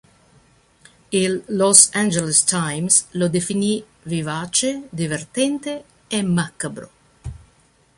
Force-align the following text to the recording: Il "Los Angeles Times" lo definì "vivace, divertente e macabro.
Il 1.11 1.43
"Los 1.47 1.91
Angeles 1.93 2.39
Times" 2.43 3.05
lo 3.11 3.27
definì 3.27 3.85
"vivace, 4.01 4.87
divertente 4.89 5.83
e 6.07 6.23
macabro. 6.23 6.89